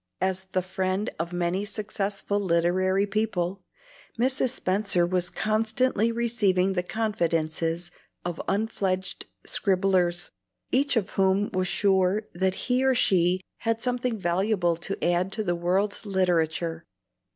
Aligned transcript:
As 0.19 0.45
the 0.45 0.63
friend 0.63 1.11
of 1.19 1.31
many 1.31 1.63
successful 1.63 2.39
literary 2.39 3.05
people, 3.05 3.61
Mrs. 4.19 4.49
Spenser 4.49 5.05
was 5.05 5.29
constantly 5.29 6.11
receiving 6.11 6.73
the 6.73 6.81
confidences 6.81 7.91
of 8.25 8.41
unfledged 8.47 9.27
scribblers, 9.45 10.31
each 10.71 10.97
of 10.97 11.11
whom 11.11 11.51
was 11.53 11.67
sure 11.67 12.23
that 12.33 12.55
he 12.65 12.83
or 12.83 12.95
she 12.95 13.41
had 13.57 13.83
something 13.83 14.17
valuable 14.17 14.75
to 14.77 14.97
add 15.05 15.31
to 15.33 15.43
the 15.43 15.55
world's 15.55 16.03
literature. 16.03 16.83